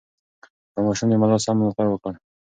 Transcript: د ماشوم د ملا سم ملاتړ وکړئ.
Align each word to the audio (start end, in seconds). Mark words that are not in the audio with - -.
د 0.73 0.75
ماشوم 0.85 1.07
د 1.09 1.13
ملا 1.21 1.37
سم 1.45 1.55
ملاتړ 1.59 1.85
وکړئ. 1.89 2.15